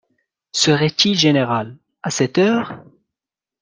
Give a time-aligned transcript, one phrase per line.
[0.51, 2.83] Serait-il général, à cette heure?